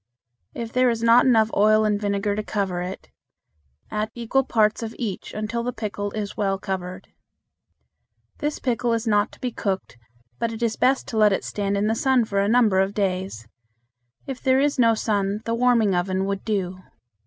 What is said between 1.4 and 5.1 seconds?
oil and vinegar to cover it, add equal parts of